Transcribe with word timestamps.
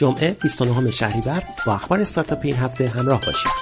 جمعه 0.00 0.36
29 0.42 0.90
شهریور 0.90 1.44
با 1.66 1.74
اخبار 1.74 2.00
استارتاپ 2.00 2.38
این 2.42 2.54
هفته 2.54 2.88
همراه 2.88 3.20
باشید. 3.26 3.52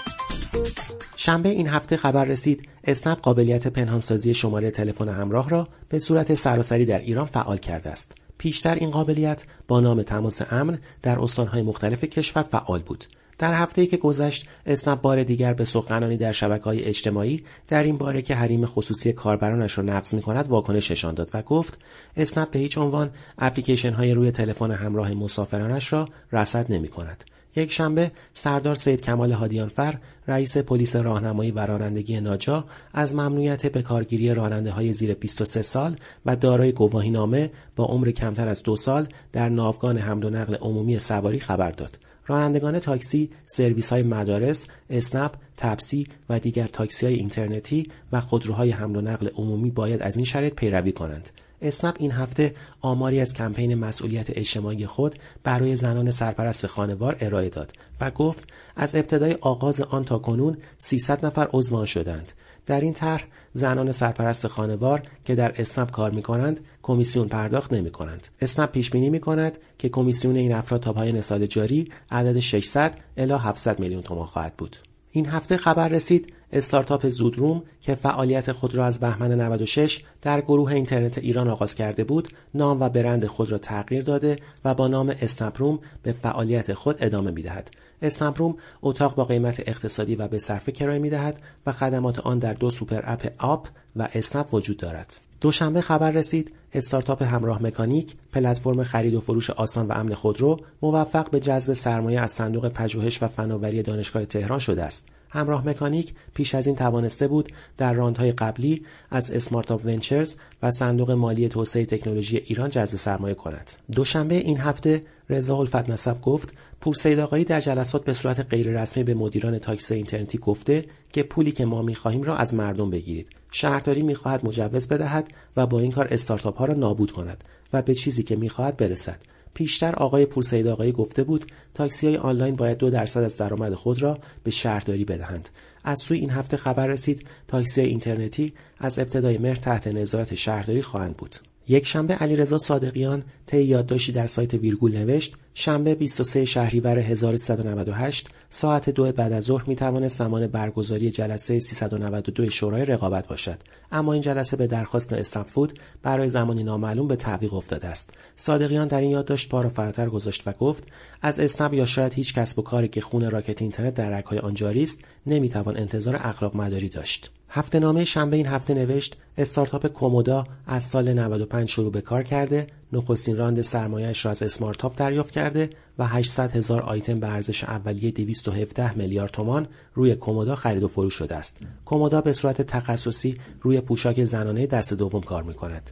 شنبه 1.17 1.49
این 1.49 1.68
هفته 1.68 1.96
خبر 1.96 2.25
رسید 2.25 2.68
اسنپ 2.84 3.21
قابلیت 3.21 3.67
پنهانسازی 3.67 4.34
شماره 4.34 4.71
تلفن 4.71 5.09
همراه 5.09 5.49
را 5.49 5.69
به 5.89 5.99
صورت 5.99 6.35
سراسری 6.35 6.87
در 6.87 6.99
ایران 6.99 7.27
فعال 7.27 7.57
کرده 7.57 7.91
است. 7.91 8.12
پیشتر 8.39 8.75
این 8.75 8.91
قابلیت 8.91 9.45
با 9.69 9.80
نام 9.80 10.03
تماس 10.03 10.43
امن 10.51 10.79
در 11.02 11.20
استانهای 11.20 11.62
مختلف 11.62 12.04
کشور 12.04 12.43
فعال 12.43 12.82
بود. 12.82 13.05
در 13.39 13.55
هفته‌ای 13.55 13.86
که 13.86 13.96
گذشت 13.96 14.48
اسنپ 14.66 15.00
بار 15.00 15.23
دیگر 15.23 15.54
به 15.54 15.64
سخنانی 15.64 16.16
در 16.16 16.59
های 16.64 16.84
اجتماعی 16.84 17.45
در 17.68 17.82
این 17.82 17.98
باره 17.98 18.22
که 18.22 18.34
حریم 18.34 18.66
خصوصی 18.66 19.12
کاربرانش 19.12 19.79
را 19.79 19.84
نقض 19.84 20.14
می‌کند 20.14 20.48
واکنش 20.48 20.91
نشان 20.91 21.14
داد 21.14 21.30
و 21.34 21.43
گفت 21.43 21.79
اسنپ 22.16 22.50
به 22.50 22.59
هیچ 22.59 22.79
عنوان 22.79 23.11
اپلیکیشن 23.39 23.93
های 23.93 24.14
روی 24.14 24.30
تلفن 24.30 24.71
همراه 24.71 25.14
مسافرانش 25.14 25.93
را 25.93 26.09
رصد 26.32 26.72
نمی‌کند. 26.72 27.25
یک 27.57 27.72
شنبه 27.72 28.11
سردار 28.32 28.75
سید 28.75 29.00
کمال 29.00 29.32
هادیانفر 29.32 29.98
رئیس 30.29 30.57
پلیس 30.57 30.96
راهنمایی 30.96 31.50
و 31.50 31.67
رانندگی 31.67 32.20
ناجا 32.20 32.65
از 32.93 33.15
ممنوعیت 33.15 33.67
به 33.67 33.83
کارگیری 33.83 34.34
راننده 34.34 34.70
های 34.70 34.93
زیر 34.93 35.15
23 35.15 35.62
سال 35.62 35.97
و 36.27 36.37
دارای 36.37 36.73
گواهی 36.73 37.11
نامه 37.11 37.51
با 37.77 37.84
عمر 37.84 38.11
کمتر 38.11 38.48
از 38.48 38.62
دو 38.62 38.77
سال 38.77 39.09
در 39.33 39.48
ناوگان 39.48 39.98
حمل 39.98 40.25
و 40.25 40.31
نقل 40.31 40.55
عمومی 40.55 40.98
سواری 40.98 41.39
خبر 41.39 41.70
داد. 41.70 41.98
رانندگان 42.29 42.79
تاکسی، 42.79 43.31
سرویس 43.45 43.91
های 43.91 44.03
مدارس، 44.03 44.67
اسنپ، 44.91 45.35
تپسی 45.57 46.07
و 46.29 46.39
دیگر 46.39 46.67
تاکسی 46.67 47.07
های 47.07 47.15
اینترنتی 47.15 47.91
و 48.13 48.21
خودروهای 48.21 48.71
حمل 48.71 48.97
و 48.97 49.01
نقل 49.01 49.29
عمومی 49.29 49.71
باید 49.71 50.03
از 50.03 50.17
این 50.17 50.25
شرط 50.25 50.53
پیروی 50.53 50.93
کنند. 50.93 51.31
اسنپ 51.62 51.97
این 51.98 52.11
هفته 52.11 52.55
آماری 52.80 53.21
از 53.21 53.35
کمپین 53.35 53.75
مسئولیت 53.75 54.27
اجتماعی 54.30 54.87
خود 54.87 55.15
برای 55.45 55.77
زنان 55.77 56.11
سرپرست 56.11 56.67
خانوار 56.67 57.17
ارائه 57.21 57.48
داد 57.48 57.73
و 58.01 58.11
گفت 58.11 58.45
از 58.77 58.95
ابتدای 58.95 59.37
آغاز 59.41 59.81
آن 59.81 60.05
تا 60.05 60.19
کنون 60.19 60.56
300 60.79 61.27
نفر 61.27 61.48
عضو 61.53 61.86
شدند. 61.86 62.33
در 62.67 62.81
این 62.81 62.92
طرح 62.92 63.25
زنان 63.53 63.92
سرپرست 63.92 64.47
خانوار 64.47 65.03
که 65.25 65.34
در 65.34 65.55
اسنپ 65.61 65.91
کار 65.91 66.11
می 66.11 66.23
کنند 66.23 66.61
کمیسیون 66.83 67.29
پرداخت 67.29 67.73
نمی 67.73 67.91
کنند. 67.91 68.27
اسنپ 68.41 68.70
پیش 68.70 68.91
بینی 68.91 69.11
می 69.11 69.20
کند 69.20 69.59
که 69.79 69.89
کمیسیون 69.89 70.36
این 70.36 70.53
افراد 70.53 70.81
تا 70.81 70.92
پایان 70.92 71.20
سال 71.20 71.47
جاری 71.47 71.91
عدد 72.11 72.39
600 72.39 72.98
الی 73.17 73.33
700 73.33 73.79
میلیون 73.79 74.03
تومان 74.03 74.27
خواهد 74.27 74.56
بود. 74.56 74.77
این 75.11 75.27
هفته 75.27 75.56
خبر 75.56 75.89
رسید 75.89 76.33
استارتاپ 76.53 77.09
زودروم 77.09 77.62
که 77.81 77.95
فعالیت 77.95 78.53
خود 78.53 78.75
را 78.75 78.87
از 78.87 79.01
بهمن 79.01 79.41
96 79.41 80.03
در 80.23 80.41
گروه 80.41 80.73
اینترنت 80.73 81.19
ایران 81.19 81.48
آغاز 81.48 81.75
کرده 81.75 82.05
بود 82.05 82.28
نام 82.55 82.81
و 82.81 82.89
برند 82.89 83.27
خود 83.27 83.53
را 83.53 83.59
تغییر 83.59 84.03
داده 84.03 84.36
و 84.64 84.75
با 84.75 84.89
نام 84.89 85.14
اسنپروم 85.23 85.79
به 86.03 86.12
فعالیت 86.12 86.73
خود 86.73 86.97
ادامه 87.01 87.31
می‌دهد. 87.31 87.70
اسنپروم 88.03 88.56
اتاق 88.83 89.14
با 89.14 89.25
قیمت 89.25 89.61
اقتصادی 89.69 90.14
و 90.14 90.29
به 90.29 90.39
صرفه 90.39 90.73
کرایه 90.73 90.98
می‌دهد 90.98 91.41
و 91.67 91.73
خدمات 91.73 92.19
آن 92.19 92.39
در 92.39 92.55
دو 92.55 92.70
super 92.70 93.03
app 93.05 93.33
آپ 93.39 93.69
و 93.97 94.09
اسنپ 94.14 94.55
وجود 94.55 94.77
دارد. 94.77 95.28
دوشنبه 95.41 95.81
خبر 95.81 96.11
رسید 96.11 96.53
استارتاپ 96.72 97.22
همراه 97.22 97.62
مکانیک 97.62 98.14
پلتفرم 98.33 98.84
خرید 98.84 99.14
و 99.14 99.20
فروش 99.20 99.50
آسان 99.50 99.86
و 99.86 99.92
امن 99.92 100.14
خودرو 100.14 100.61
موفق 100.83 101.30
به 101.30 101.41
جذب 101.41 101.72
سرمایه 101.72 102.20
از 102.20 102.30
صندوق 102.30 102.69
پژوهش 102.69 103.22
و 103.22 103.28
فناوری 103.28 103.83
دانشگاه 103.83 104.25
تهران 104.25 104.58
شده 104.58 104.84
است. 104.84 105.08
همراه 105.29 105.69
مکانیک 105.69 106.15
پیش 106.34 106.55
از 106.55 106.67
این 106.67 106.77
توانسته 106.77 107.29
بود 107.29 107.53
در 107.77 107.93
round 107.92 108.21
های 108.21 108.33
قبلی 108.33 108.83
از 109.11 109.31
SmartUp 109.31 109.70
Ventures 109.70 110.34
و 110.62 110.70
صندوق 110.70 111.11
مالی 111.11 111.48
توسعه 111.48 111.85
تکنولوژی 111.85 112.37
ایران 112.37 112.70
جذب 112.70 112.97
سرمایه 112.97 113.35
کند. 113.35 113.70
دوشنبه 113.93 114.35
این 114.35 114.59
هفته 114.59 115.03
رضا 115.31 115.57
الفت 115.57 115.91
نسب 115.91 116.20
گفت 116.20 116.53
پورسید 116.81 117.19
آقایی 117.19 117.45
در 117.45 117.61
جلسات 117.61 118.05
به 118.05 118.12
صورت 118.12 118.41
غیررسمی 118.51 119.05
به 119.05 119.15
مدیران 119.15 119.59
تاکسی 119.59 119.95
اینترنتی 119.95 120.39
گفته 120.39 120.85
که 121.12 121.23
پولی 121.23 121.53
که 121.53 121.65
ما 121.65 121.83
می‌خواهیم 121.83 122.23
را 122.23 122.37
از 122.37 122.55
مردم 122.55 122.91
بگیرید. 122.91 123.29
شهرداری 123.51 124.02
می‌خواهد 124.02 124.47
مجوز 124.47 124.89
بدهد 124.89 125.29
و 125.57 125.67
با 125.67 125.81
این 125.81 125.92
کار 125.92 126.08
استارتاپ 126.11 126.58
ها 126.58 126.64
را 126.64 126.75
نابود 126.75 127.13
کند 127.13 127.45
و 127.73 127.83
به 127.83 127.95
چیزی 127.95 128.22
که 128.22 128.36
می‌خواهد 128.36 128.76
برسد. 128.76 129.19
پیشتر 129.54 129.94
آقای 129.94 130.26
پورسید 130.26 130.66
آقایی 130.66 130.92
گفته 130.92 131.25
بود 131.25 131.44
تاکسی 131.75 132.06
های 132.06 132.16
آنلاین 132.16 132.56
باید 132.56 132.78
دو 132.78 132.91
درصد 132.91 133.22
از 133.22 133.36
درآمد 133.36 133.75
خود 133.75 134.03
را 134.03 134.19
به 134.44 134.50
شهرداری 134.50 135.04
بدهند. 135.04 135.48
از 135.84 135.98
سوی 136.00 136.19
این 136.19 136.31
هفته 136.31 136.56
خبر 136.56 136.86
رسید 136.86 137.26
تاکسی 137.48 137.81
اینترنتی 137.81 138.53
از 138.78 138.98
ابتدای 138.98 139.38
مهر 139.38 139.56
تحت 139.56 139.87
نظارت 139.87 140.34
شهرداری 140.34 140.82
خواهند 140.82 141.16
بود. 141.16 141.37
یک 141.68 141.86
شنبه 141.86 142.14
علیرضا 142.14 142.58
صادقیان 142.58 143.22
طی 143.46 143.62
یادداشتی 143.62 144.12
در 144.12 144.26
سایت 144.26 144.54
ویرگول 144.54 144.96
نوشت 144.96 145.34
شنبه 145.54 145.94
23 145.94 146.44
شهریور 146.44 146.98
1398 146.98 148.28
ساعت 148.48 148.90
دو 148.90 149.12
بعد 149.12 149.32
از 149.32 149.44
ظهر 149.44 149.64
می‌توانست 149.66 150.18
زمان 150.18 150.46
برگزاری 150.46 151.10
جلسه 151.10 151.58
392 151.58 152.50
شورای 152.50 152.84
رقابت 152.84 153.28
باشد. 153.28 153.58
اما 153.92 154.12
این 154.12 154.22
جلسه 154.22 154.56
به 154.56 154.66
درخواست 154.66 155.12
استنفود 155.12 155.78
برای 156.02 156.28
زمانی 156.28 156.64
نامعلوم 156.64 157.08
به 157.08 157.16
تعویق 157.16 157.54
افتاده 157.54 157.88
است. 157.88 158.10
صادقیان 158.34 158.88
در 158.88 159.00
این 159.00 159.10
یادداشت 159.10 159.48
پا 159.48 159.62
را 159.62 159.68
فراتر 159.68 160.08
گذاشت 160.08 160.42
و 160.46 160.52
گفت 160.52 160.84
از 161.22 161.40
اسنپ 161.40 161.74
یا 161.74 161.86
شاید 161.86 162.14
هیچ 162.14 162.34
کسب 162.34 162.58
و 162.58 162.62
کاری 162.62 162.88
که 162.88 163.00
خون 163.00 163.30
راکت 163.30 163.62
اینترنت 163.62 163.94
در 163.94 164.18
رگهای 164.18 164.38
آن 164.38 164.54
جاری 164.54 164.82
است 164.82 165.00
نمی‌توان 165.26 165.76
انتظار 165.76 166.16
اخلاق 166.16 166.56
مداری 166.56 166.88
داشت. 166.88 167.30
هفته 167.48 167.78
نامه 167.78 168.04
شنبه 168.04 168.36
این 168.36 168.47
هفته 168.47 168.75
نوشت 168.75 169.16
استارتاپ 169.38 169.86
کومودا 169.86 170.47
از 170.66 170.84
سال 170.84 171.12
95 171.12 171.69
شروع 171.69 171.92
به 171.92 172.00
کار 172.00 172.22
کرده 172.22 172.66
نخستین 172.92 173.36
راند 173.36 173.60
سرمایهش 173.60 174.25
را 174.25 174.31
از 174.31 174.42
اسمارتاپ 174.42 174.98
دریافت 174.98 175.31
کرده 175.31 175.70
و 175.98 176.06
800 176.06 176.53
هزار 176.53 176.82
آیتم 176.82 177.20
به 177.20 177.28
ارزش 177.28 177.64
اولیه 177.64 178.10
217 178.10 178.98
میلیارد 178.98 179.31
تومان 179.31 179.69
روی 179.94 180.14
کومودا 180.14 180.54
خرید 180.54 180.82
و 180.82 180.88
فروش 180.88 181.14
شده 181.14 181.37
است. 181.37 181.56
کومودا 181.84 182.20
به 182.20 182.32
صورت 182.32 182.62
تخصصی 182.62 183.38
روی 183.60 183.81
پوشاک 183.81 184.25
زنانه 184.25 184.66
دست 184.66 184.94
دوم 184.94 185.20
کار 185.20 185.42
می 185.42 185.54
کند. 185.54 185.91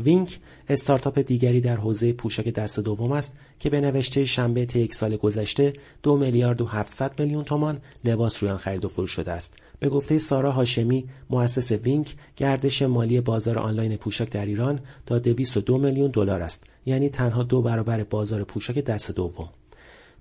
وینک 0.00 0.38
استارتاپ 0.68 1.18
دیگری 1.18 1.60
در 1.60 1.76
حوزه 1.76 2.12
پوشاک 2.12 2.48
دست 2.48 2.80
دوم 2.80 3.12
است 3.12 3.36
که 3.60 3.70
به 3.70 3.80
نوشته 3.80 4.24
شنبه 4.24 4.66
طی 4.66 4.80
یک 4.80 4.94
سال 4.94 5.16
گذشته 5.16 5.72
دو 6.02 6.16
میلیارد 6.16 6.60
و 6.60 6.66
700 6.66 7.20
میلیون 7.20 7.44
تومان 7.44 7.80
لباس 8.04 8.42
روی 8.42 8.52
آن 8.52 8.58
خرید 8.58 8.84
و 8.84 8.88
فروش 8.88 9.10
شده 9.10 9.32
است. 9.32 9.54
به 9.80 9.88
گفته 9.88 10.18
سارا 10.18 10.52
هاشمی 10.52 11.04
مؤسس 11.30 11.72
وینک 11.72 12.14
گردش 12.36 12.82
مالی 12.82 13.20
بازار 13.20 13.58
آنلاین 13.58 13.96
پوشاک 13.96 14.30
در 14.30 14.46
ایران 14.46 14.80
تا 15.06 15.18
202 15.18 15.78
میلیون 15.78 16.10
دلار 16.10 16.42
است 16.42 16.64
یعنی 16.86 17.08
تنها 17.08 17.42
دو 17.42 17.62
برابر 17.62 18.04
بازار 18.04 18.44
پوشاک 18.44 18.78
دست 18.78 19.10
دوم. 19.10 19.48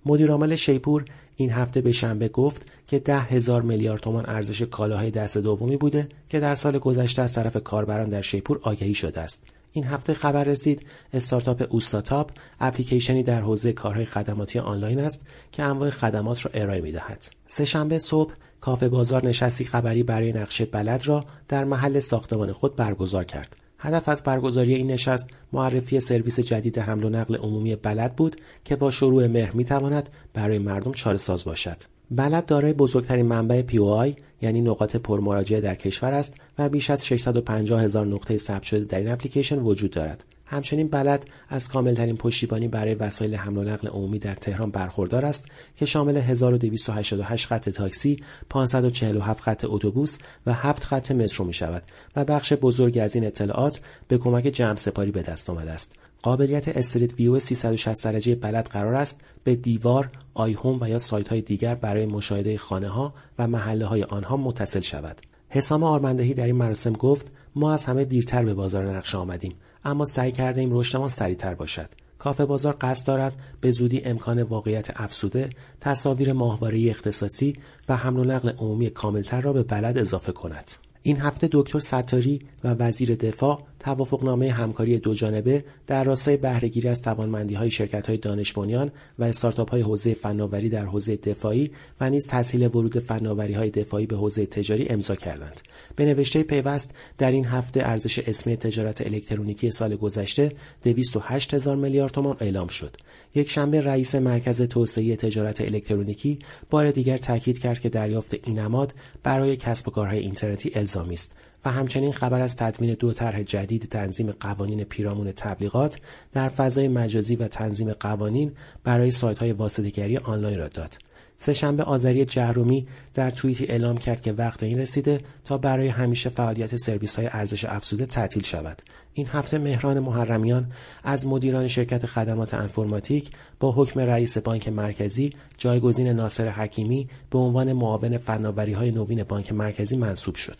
مدیرعامل 0.05 0.55
شیپور 0.55 1.05
این 1.35 1.51
هفته 1.51 1.81
به 1.81 1.91
شنبه 1.91 2.27
گفت 2.27 2.61
که 2.87 2.99
ده 2.99 3.19
هزار 3.19 3.61
میلیارد 3.61 4.01
تومان 4.01 4.25
ارزش 4.27 4.61
کالاهای 4.61 5.11
دست 5.11 5.37
دومی 5.37 5.77
بوده 5.77 6.07
که 6.29 6.39
در 6.39 6.55
سال 6.55 6.77
گذشته 6.77 7.21
از 7.21 7.33
طرف 7.33 7.57
کاربران 7.63 8.09
در 8.09 8.21
شیپور 8.21 8.59
آگهی 8.63 8.93
شده 8.93 9.21
است. 9.21 9.43
این 9.73 9.85
هفته 9.85 10.13
خبر 10.13 10.43
رسید. 10.43 10.85
استارتاپ 11.13 11.67
اوستاتاپ 11.69 12.31
اپلیکیشنی 12.59 13.23
در 13.23 13.41
حوزه 13.41 13.73
کارهای 13.73 14.05
خدماتی 14.05 14.59
آنلاین 14.59 14.99
است 14.99 15.27
که 15.51 15.63
انواع 15.63 15.89
خدمات 15.89 16.45
را 16.45 16.51
ارائه 16.53 16.81
می‌دهد. 16.81 17.25
سهشنبه 17.47 17.99
صبح 17.99 18.33
کافه 18.61 18.89
بازار 18.89 19.25
نشستی 19.25 19.65
خبری 19.65 20.03
برای 20.03 20.33
نقشه 20.33 20.65
بلد 20.65 21.07
را 21.07 21.25
در 21.47 21.65
محل 21.65 21.99
ساختمان 21.99 22.51
خود 22.51 22.75
برگزار 22.75 23.23
کرد. 23.23 23.55
هدف 23.79 24.09
از 24.09 24.23
برگزاری 24.23 24.73
این 24.73 24.91
نشست 24.91 25.29
معرفی 25.53 25.99
سرویس 25.99 26.39
جدید 26.39 26.79
حمل 26.79 27.03
و 27.03 27.09
نقل 27.09 27.35
عمومی 27.35 27.75
بلد 27.75 28.15
بود 28.15 28.35
که 28.65 28.75
با 28.75 28.91
شروع 28.91 29.27
مهر 29.27 29.51
می‌تواند 29.51 30.09
برای 30.33 30.59
مردم 30.59 30.91
چاره 30.91 31.17
ساز 31.17 31.45
باشد. 31.45 31.77
بلد 32.11 32.45
دارای 32.45 32.73
بزرگترین 32.73 33.25
منبع 33.25 33.63
POI 33.67 34.13
یعنی 34.43 34.61
نقاط 34.61 34.95
پرمراجعه 34.95 35.61
در 35.61 35.75
کشور 35.75 36.13
است 36.13 36.33
و 36.57 36.69
بیش 36.69 36.89
از 36.89 37.07
650 37.07 37.81
هزار 37.81 38.05
نقطه 38.05 38.37
ثبت 38.37 38.63
شده 38.63 38.85
در 38.85 38.97
این 38.97 39.11
اپلیکیشن 39.11 39.59
وجود 39.59 39.91
دارد. 39.91 40.23
همچنین 40.45 40.87
بلد 40.87 41.25
از 41.49 41.69
کاملترین 41.69 42.17
پشتیبانی 42.17 42.67
برای 42.67 42.95
وسایل 42.95 43.35
حمل 43.35 43.57
و 43.57 43.63
نقل 43.63 43.87
عمومی 43.87 44.19
در 44.19 44.35
تهران 44.35 44.71
برخوردار 44.71 45.25
است 45.25 45.47
که 45.75 45.85
شامل 45.85 46.17
1288 46.17 47.47
خط 47.47 47.69
تاکسی، 47.69 48.23
547 48.49 49.41
خط 49.41 49.65
اتوبوس 49.67 50.17
و 50.45 50.53
7 50.53 50.83
خط 50.83 51.11
مترو 51.11 51.45
می 51.45 51.53
شود 51.53 51.83
و 52.15 52.25
بخش 52.25 52.53
بزرگی 52.53 52.99
از 52.99 53.15
این 53.15 53.25
اطلاعات 53.25 53.79
به 54.07 54.17
کمک 54.17 54.43
جمع 54.43 54.75
سپاری 54.75 55.11
به 55.11 55.21
دست 55.21 55.49
آمده 55.49 55.71
است. 55.71 55.91
قابلیت 56.23 56.77
استریت 56.77 57.13
ویو 57.13 57.39
360 57.39 58.03
درجه 58.03 58.35
بلد 58.35 58.67
قرار 58.67 58.93
است 58.93 59.21
به 59.43 59.55
دیوار، 59.55 60.09
آی 60.33 60.53
هوم 60.53 60.77
و 60.81 60.87
یا 60.89 60.97
سایت 60.97 61.27
های 61.27 61.41
دیگر 61.41 61.75
برای 61.75 62.05
مشاهده 62.05 62.57
خانه 62.57 62.87
ها 62.87 63.13
و 63.39 63.47
محله 63.47 63.85
های 63.85 64.03
آنها 64.03 64.37
متصل 64.37 64.79
شود. 64.79 65.21
حسام 65.49 65.83
آرمندهی 65.83 66.33
در 66.33 66.45
این 66.45 66.55
مراسم 66.55 66.93
گفت 66.93 67.31
ما 67.55 67.73
از 67.73 67.85
همه 67.85 68.05
دیرتر 68.05 68.45
به 68.45 68.53
بازار 68.53 68.97
نقشه 68.97 69.17
آمدیم 69.17 69.55
اما 69.85 70.05
سعی 70.05 70.31
کرده 70.31 70.61
ایم 70.61 70.77
رشدمان 70.77 71.09
سریعتر 71.09 71.55
باشد. 71.55 71.89
کافه 72.19 72.45
بازار 72.45 72.77
قصد 72.81 73.07
دارد 73.07 73.33
به 73.61 73.71
زودی 73.71 74.01
امکان 74.01 74.43
واقعیت 74.43 74.91
افسوده، 74.95 75.49
تصاویر 75.81 76.33
ماهواره 76.33 76.89
اختصاصی 76.89 77.55
و 77.89 77.97
حمل 77.97 78.19
و 78.19 78.23
نقل 78.23 78.49
عمومی 78.49 78.89
کاملتر 78.89 79.41
را 79.41 79.53
به 79.53 79.63
بلد 79.63 79.97
اضافه 79.97 80.31
کند. 80.31 80.71
این 81.01 81.17
هفته 81.17 81.49
دکتر 81.51 81.79
ستاری 81.79 82.41
و 82.63 82.73
وزیر 82.73 83.15
دفاع 83.15 83.63
توافقنامه 83.83 84.51
همکاری 84.51 84.99
جانبه 84.99 85.63
در 85.87 86.03
راستای 86.03 86.37
بهرهگیری 86.37 86.89
از 86.89 87.01
توانمندیهای 87.01 87.71
شرکت‌های 87.71 88.17
دانش 88.17 88.53
بنیان 88.53 88.91
و 89.19 89.23
استارتاپ‌های 89.23 89.81
حوزه 89.81 90.13
فناوری 90.13 90.69
در 90.69 90.85
حوزه 90.85 91.15
دفاعی 91.15 91.71
و 92.01 92.09
نیز 92.09 92.27
تسهیل 92.27 92.67
ورود 92.67 92.99
فناوری‌های 92.99 93.69
دفاعی 93.69 94.05
به 94.05 94.15
حوزه 94.15 94.45
تجاری 94.45 94.89
امضا 94.89 95.15
کردند. 95.15 95.61
به 95.95 96.05
نوشته 96.05 96.43
پیوست 96.43 96.95
در 97.17 97.31
این 97.31 97.45
هفته 97.45 97.81
ارزش 97.83 98.19
اسمی 98.19 98.57
تجارت 98.57 99.01
الکترونیکی 99.01 99.71
سال 99.71 99.95
گذشته 99.95 100.51
208 100.83 101.53
هزار 101.53 101.75
میلیارد 101.75 102.11
تومان 102.11 102.37
اعلام 102.39 102.67
شد. 102.67 102.97
یک 103.35 103.49
شنبه 103.49 103.81
رئیس 103.81 104.15
مرکز 104.15 104.61
توسعه 104.61 105.15
تجارت 105.15 105.61
الکترونیکی 105.61 106.39
بار 106.69 106.91
دیگر 106.91 107.17
تاکید 107.17 107.59
کرد 107.59 107.79
که 107.79 107.89
دریافت 107.89 108.33
این 108.33 108.59
نماد 108.59 108.93
برای 109.23 109.55
کسب 109.55 109.87
و 109.87 109.91
کارهای 109.91 110.19
اینترنتی 110.19 110.71
الزامی 110.75 111.13
است 111.13 111.31
و 111.65 111.71
همچنین 111.71 112.11
خبر 112.11 112.41
از 112.41 112.55
تدوین 112.55 112.93
دو 112.93 113.13
طرح 113.13 113.43
جدید 113.43 113.72
تنظیم 113.79 114.31
قوانین 114.31 114.83
پیرامون 114.83 115.31
تبلیغات 115.31 115.99
در 116.31 116.49
فضای 116.49 116.87
مجازی 116.87 117.35
و 117.35 117.47
تنظیم 117.47 117.93
قوانین 117.93 118.51
برای 118.83 119.11
سایت 119.11 119.39
های 119.39 119.51
واسطه‌گری 119.51 120.17
آنلاین 120.17 120.59
را 120.59 120.67
داد. 120.67 120.97
سهشنبه 121.37 121.83
آذری 121.83 122.25
جهرومی 122.25 122.87
در 123.13 123.29
توییتی 123.29 123.65
اعلام 123.65 123.97
کرد 123.97 124.21
که 124.21 124.33
وقت 124.33 124.63
این 124.63 124.79
رسیده 124.79 125.21
تا 125.45 125.57
برای 125.57 125.87
همیشه 125.87 126.29
فعالیت 126.29 126.75
سرویس 126.75 127.15
های 127.15 127.29
ارزش 127.31 127.65
افزوده 127.65 128.05
تعطیل 128.05 128.43
شود. 128.43 128.81
این 129.13 129.27
هفته 129.27 129.57
مهران 129.57 129.99
محرمیان 129.99 130.71
از 131.03 131.27
مدیران 131.27 131.67
شرکت 131.67 132.05
خدمات 132.05 132.53
انفرماتیک 132.53 133.31
با 133.59 133.71
حکم 133.71 133.99
رئیس 133.99 134.37
بانک 134.37 134.69
مرکزی 134.69 135.33
جایگزین 135.57 136.07
ناصر 136.07 136.49
حکیمی 136.49 137.09
به 137.29 137.39
عنوان 137.39 137.73
معاون 137.73 138.17
فناوری 138.17 138.73
های 138.73 138.91
نوین 138.91 139.23
بانک 139.23 139.51
مرکزی 139.51 139.97
منصوب 139.97 140.35
شد. 140.35 140.57